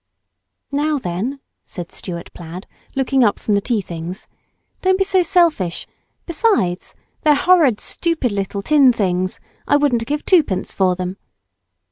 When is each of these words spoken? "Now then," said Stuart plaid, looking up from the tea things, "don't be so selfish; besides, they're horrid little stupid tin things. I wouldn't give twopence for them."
"Now 0.71 0.97
then," 0.97 1.39
said 1.63 1.91
Stuart 1.91 2.33
plaid, 2.33 2.65
looking 2.95 3.23
up 3.23 3.37
from 3.37 3.53
the 3.53 3.61
tea 3.61 3.81
things, 3.81 4.27
"don't 4.81 4.97
be 4.97 5.03
so 5.03 5.21
selfish; 5.21 5.85
besides, 6.25 6.95
they're 7.21 7.35
horrid 7.35 7.75
little 7.75 7.83
stupid 7.83 8.65
tin 8.65 8.91
things. 8.91 9.39
I 9.67 9.77
wouldn't 9.77 10.07
give 10.07 10.25
twopence 10.25 10.73
for 10.73 10.95
them." 10.95 11.17